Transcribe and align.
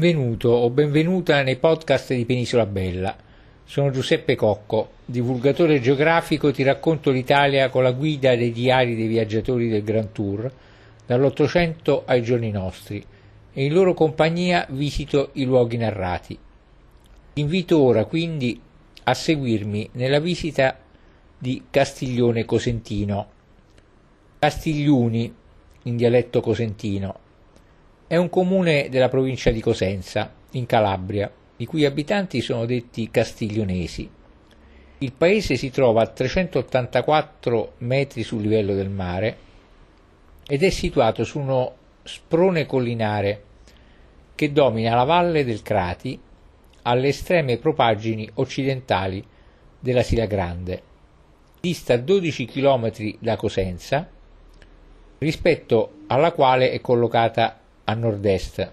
Benvenuto 0.00 0.48
o 0.48 0.70
benvenuta 0.70 1.42
nei 1.42 1.56
podcast 1.56 2.14
di 2.14 2.24
Penisola 2.24 2.64
Bella. 2.64 3.14
Sono 3.64 3.90
Giuseppe 3.90 4.34
Cocco, 4.34 4.92
divulgatore 5.04 5.78
geografico, 5.78 6.50
ti 6.52 6.62
racconto 6.62 7.10
l'Italia 7.10 7.68
con 7.68 7.82
la 7.82 7.92
guida 7.92 8.34
dei 8.34 8.50
diari 8.50 8.96
dei 8.96 9.08
viaggiatori 9.08 9.68
del 9.68 9.84
Grand 9.84 10.10
Tour, 10.10 10.50
dall'Ottocento 11.04 12.04
ai 12.06 12.22
giorni 12.22 12.50
nostri, 12.50 13.04
e 13.52 13.62
in 13.62 13.74
loro 13.74 13.92
compagnia 13.92 14.66
visito 14.70 15.32
i 15.34 15.44
luoghi 15.44 15.76
narrati. 15.76 16.38
Ti 17.34 17.40
invito 17.42 17.78
ora 17.78 18.06
quindi 18.06 18.58
a 19.04 19.12
seguirmi 19.12 19.90
nella 19.92 20.18
visita 20.18 20.78
di 21.36 21.64
Castiglione 21.68 22.46
Cosentino, 22.46 23.28
Castigliuni 24.38 25.34
in 25.82 25.96
dialetto 25.96 26.40
cosentino, 26.40 27.18
è 28.10 28.16
un 28.16 28.28
comune 28.28 28.88
della 28.88 29.08
provincia 29.08 29.52
di 29.52 29.60
Cosenza, 29.60 30.34
in 30.50 30.66
Calabria, 30.66 31.30
i 31.58 31.64
cui 31.64 31.84
abitanti 31.84 32.40
sono 32.40 32.66
detti 32.66 33.08
castiglionesi. 33.08 34.10
Il 34.98 35.12
paese 35.12 35.54
si 35.54 35.70
trova 35.70 36.02
a 36.02 36.08
384 36.08 37.74
metri 37.78 38.24
sul 38.24 38.42
livello 38.42 38.74
del 38.74 38.88
mare 38.88 39.36
ed 40.44 40.64
è 40.64 40.70
situato 40.70 41.22
su 41.22 41.38
uno 41.38 41.76
sprone 42.02 42.66
collinare 42.66 43.44
che 44.34 44.50
domina 44.50 44.96
la 44.96 45.04
valle 45.04 45.44
del 45.44 45.62
Crati 45.62 46.18
alle 46.82 47.06
estreme 47.06 47.58
propaggini 47.58 48.28
occidentali 48.34 49.24
della 49.78 50.02
Sila 50.02 50.26
Grande. 50.26 50.82
Dista 51.60 51.96
12 51.96 52.44
km 52.46 52.90
da 53.20 53.36
Cosenza, 53.36 54.10
rispetto 55.18 55.92
alla 56.08 56.32
quale 56.32 56.72
è 56.72 56.80
collocata 56.80 57.54
a 57.84 57.94
nord-est. 57.94 58.70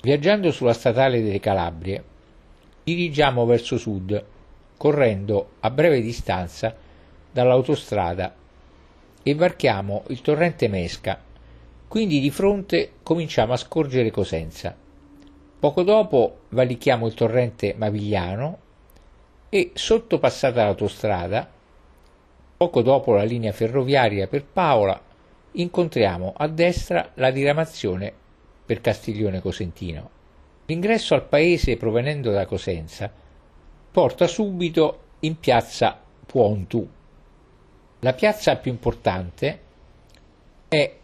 Viaggiando 0.00 0.50
sulla 0.52 0.72
statale 0.72 1.22
delle 1.22 1.40
Calabrie, 1.40 2.04
dirigiamo 2.84 3.44
verso 3.44 3.76
sud, 3.76 4.24
correndo 4.76 5.50
a 5.60 5.70
breve 5.70 6.00
distanza 6.00 6.74
dall'autostrada 7.30 8.34
e 9.22 9.34
varchiamo 9.34 10.04
il 10.08 10.20
torrente 10.22 10.68
Mesca, 10.68 11.20
quindi 11.88 12.20
di 12.20 12.30
fronte 12.30 12.92
cominciamo 13.02 13.52
a 13.52 13.56
scorgere 13.56 14.10
Cosenza. 14.10 14.74
Poco 15.58 15.82
dopo 15.82 16.40
valichiamo 16.50 17.06
il 17.06 17.14
torrente 17.14 17.74
Mavigliano 17.76 18.58
e 19.48 19.72
sottopassata 19.74 20.62
l'autostrada, 20.62 21.50
poco 22.56 22.82
dopo 22.82 23.14
la 23.14 23.24
linea 23.24 23.52
ferroviaria 23.52 24.28
per 24.28 24.44
Paola, 24.44 25.00
incontriamo 25.52 26.32
a 26.36 26.46
destra 26.48 27.10
la 27.14 27.30
diramazione 27.30 28.12
per 28.64 28.80
Castiglione 28.80 29.40
Cosentino. 29.40 30.10
L'ingresso 30.66 31.14
al 31.14 31.26
paese 31.26 31.76
provenendo 31.76 32.30
da 32.30 32.46
Cosenza 32.46 33.10
porta 33.90 34.26
subito 34.26 34.98
in 35.20 35.38
piazza 35.38 35.98
Puontu. 36.26 36.88
La 38.00 38.12
piazza 38.12 38.56
più 38.56 38.70
importante 38.70 39.60
è 40.68 40.96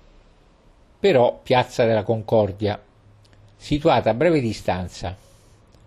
però 1.01 1.41
Piazza 1.43 1.85
della 1.85 2.03
Concordia, 2.03 2.83
situata 3.57 4.11
a 4.11 4.15
breve 4.15 4.41
distanza. 4.41 5.17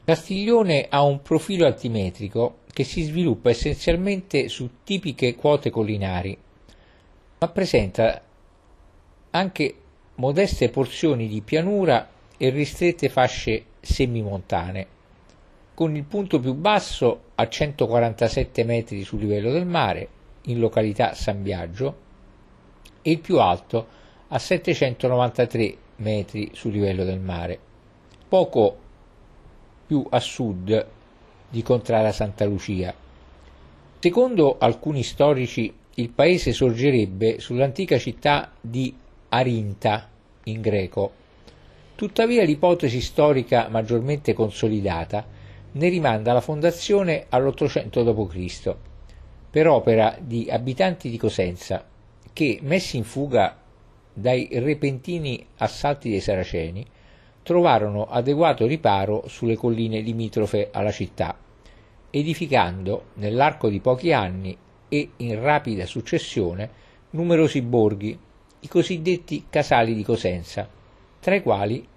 Castiglione 0.03 0.88
ha 0.89 1.02
un 1.02 1.22
profilo 1.22 1.66
altimetrico 1.66 2.59
che 2.72 2.83
si 2.83 3.02
sviluppa 3.02 3.50
essenzialmente 3.50 4.47
su 4.47 4.83
tipiche 4.83 5.35
quote 5.35 5.69
collinari, 5.69 6.38
ma 7.39 7.47
presenta 7.47 8.22
anche 9.38 9.75
modeste 10.16 10.69
porzioni 10.69 11.27
di 11.27 11.41
pianura 11.41 12.09
e 12.38 12.49
ristrette 12.49 13.09
fasce 13.09 13.66
semimontane, 13.79 14.88
con 15.73 15.95
il 15.95 16.03
punto 16.03 16.39
più 16.39 16.53
basso 16.53 17.21
a 17.35 17.47
147 17.47 18.63
metri 18.63 19.03
sul 19.03 19.19
livello 19.19 19.52
del 19.52 19.66
mare, 19.66 20.07
in 20.44 20.59
località 20.59 21.13
San 21.13 21.44
Biagio, 21.44 22.06
e 23.01 23.12
il 23.12 23.19
più 23.19 23.39
alto 23.39 23.88
a 24.29 24.39
793 24.39 25.78
metri 25.97 26.50
sul 26.53 26.72
livello 26.72 27.03
del 27.03 27.19
mare, 27.19 27.59
poco 28.28 28.78
più 29.85 30.06
a 30.09 30.19
sud 30.19 30.88
di 31.50 31.62
Contrada 31.62 32.12
Santa 32.12 32.45
Lucia. 32.45 32.94
Secondo 34.00 34.57
alcuni 34.59 35.03
storici 35.03 35.73
il 35.95 36.09
paese 36.09 36.53
sorgerebbe 36.53 37.39
sull'antica 37.39 37.97
città 37.97 38.51
di 38.59 38.94
Arinta 39.29 40.09
in 40.43 40.61
greco. 40.61 41.11
Tuttavia 41.95 42.43
l'ipotesi 42.43 43.01
storica 43.01 43.67
maggiormente 43.69 44.33
consolidata 44.33 45.25
ne 45.71 45.89
rimanda 45.89 46.31
la 46.31 46.41
fondazione 46.41 47.25
all'800 47.29 48.03
d.C. 48.03 48.75
per 49.49 49.67
opera 49.67 50.15
di 50.19 50.47
abitanti 50.49 51.09
di 51.09 51.17
Cosenza 51.17 51.85
che, 52.31 52.59
messi 52.61 52.97
in 52.97 53.03
fuga 53.03 53.57
dai 54.13 54.47
repentini 54.53 55.45
assalti 55.57 56.09
dei 56.09 56.21
Saraceni, 56.21 56.85
trovarono 57.44 58.05
adeguato 58.05 58.65
riparo 58.65 59.23
sulle 59.27 59.55
colline 59.55 59.99
limitrofe 60.01 60.69
alla 60.71 60.91
città, 60.91 61.38
edificando 62.09 63.05
nell'arco 63.15 63.69
di 63.69 63.79
pochi 63.79 64.13
anni 64.13 64.57
e 64.89 65.09
in 65.17 65.41
rapida 65.41 65.85
successione 65.85 66.69
numerosi 67.11 67.61
borghi 67.61 68.19
i 68.67 68.69
cosiddetti 68.69 69.45
casali 69.50 69.95
di 69.95 70.03
Cosenza, 70.03 70.67
tra 71.22 71.35
i 71.35 71.41
quali 71.41 71.88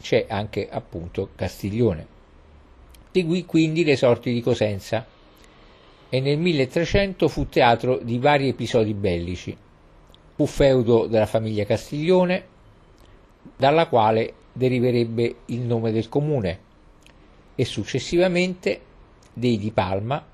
c'è 0.00 0.26
anche 0.28 0.68
appunto 0.70 1.30
Castiglione. 1.34 2.06
Seguì 3.10 3.44
quindi 3.44 3.82
le 3.82 3.96
sorti 3.96 4.32
di 4.32 4.40
Cosenza 4.40 5.04
e 6.08 6.20
nel 6.20 6.38
1300 6.38 7.26
fu 7.26 7.48
teatro 7.48 7.98
di 7.98 8.18
vari 8.18 8.48
episodi 8.48 8.94
bellici. 8.94 9.56
Fu 10.36 10.46
feudo 10.46 11.06
della 11.06 11.26
famiglia 11.26 11.64
Castiglione, 11.64 12.44
dalla 13.56 13.88
quale 13.88 14.34
deriverebbe 14.52 15.38
il 15.46 15.60
nome 15.60 15.90
del 15.90 16.08
comune, 16.08 16.58
e 17.56 17.64
successivamente 17.64 18.80
dei 19.32 19.58
di 19.58 19.72
Palma 19.72 20.24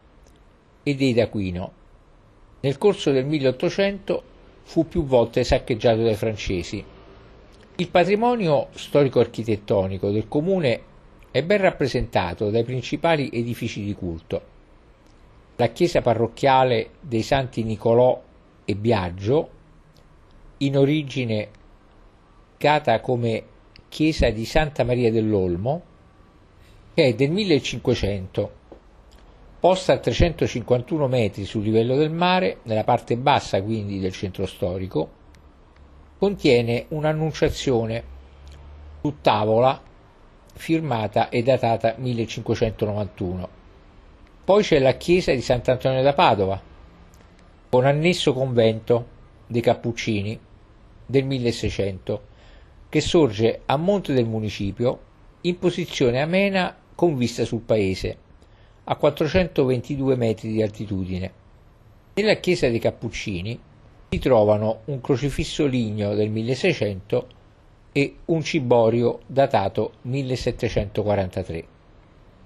e 0.83 0.95
dei 0.95 1.15
d'Aquino. 1.15 1.73
Nel 2.61 2.77
corso 2.77 3.11
del 3.11 3.25
1800 3.25 4.35
fu 4.67 4.89
più 4.89 5.05
volte 5.05 5.45
saccheggiato 5.45 6.03
dai 6.03 6.17
francesi. 6.17 6.85
Il 7.77 7.89
patrimonio 7.89 8.69
storico-architettonico 8.73 10.11
del 10.11 10.27
comune 10.27 10.81
è 11.31 11.43
ben 11.45 11.61
rappresentato 11.61 12.51
dai 12.51 12.65
principali 12.65 13.31
edifici 13.33 13.85
di 13.85 13.95
culto. 13.95 14.43
La 15.55 15.69
chiesa 15.69 16.03
parrocchiale 16.03 16.91
dei 17.01 17.23
Santi 17.23 17.63
Nicolò 17.63 18.21
e 18.65 18.75
Biagio, 18.75 19.51
in 20.59 20.77
origine 20.77 21.49
data 22.59 22.99
come 23.01 23.45
chiesa 23.89 24.31
di 24.31 24.45
Santa 24.45 24.83
Maria 24.83 25.13
dell'Olmo, 25.13 25.83
è 26.93 27.15
del 27.15 27.31
1500 27.31 28.51
posta 29.67 29.95
a 29.95 29.99
351 29.99 31.09
metri 31.09 31.45
sul 31.45 31.65
livello 31.65 31.97
del 31.97 32.13
mare, 32.13 32.59
nella 32.63 32.85
parte 32.85 33.17
bassa 33.17 33.61
quindi 33.61 33.99
del 33.99 34.13
centro 34.13 34.47
storico, 34.47 35.11
contiene 36.19 36.85
un'annunciazione 36.91 38.05
su 39.01 39.17
tavola 39.21 39.83
firmata 40.55 41.31
e 41.31 41.43
datata 41.43 41.97
1591. 41.99 43.49
Poi 44.45 44.63
c'è 44.63 44.79
la 44.79 44.93
chiesa 44.93 45.33
di 45.33 45.41
Sant'Antonio 45.41 46.01
da 46.01 46.13
Padova, 46.13 46.63
con 47.69 47.87
annesso 47.87 48.33
convento 48.33 49.07
dei 49.49 49.63
Cappuccini 49.63 50.39
del 51.05 51.25
1600, 51.25 52.23
che 52.89 53.01
sorge 53.01 53.63
a 53.67 53.77
monte 53.77 54.13
del 54.13 54.27
municipio 54.27 55.01
in 55.41 55.59
posizione 55.59 56.23
amena 56.23 56.73
con 56.95 57.17
vista 57.17 57.45
sul 57.45 57.63
paese 57.63 58.19
a 58.89 58.97
422 58.97 60.17
metri 60.17 60.53
di 60.53 60.63
altitudine. 60.63 61.33
Nella 62.15 62.35
chiesa 62.35 62.69
dei 62.69 62.79
Cappuccini 62.79 63.59
si 64.09 64.19
trovano 64.19 64.81
un 64.87 65.01
crocifisso 65.01 65.67
ligneo 65.67 66.15
del 66.15 66.31
1600 66.31 67.27
e 67.93 68.17
un 68.27 68.43
ciborio 68.43 69.21
datato 69.27 69.95
1743. 70.03 71.76